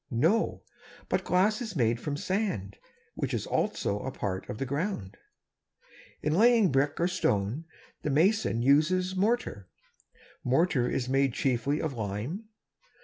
[0.09, 0.63] No;
[1.09, 2.77] but glass is made from sand;
[3.13, 5.15] which is also a part of the ground.
[6.23, 7.65] In laying brick or stone,
[8.01, 9.67] the mason uses mortar.
[10.43, 12.45] Mortar is made chiefly of lime.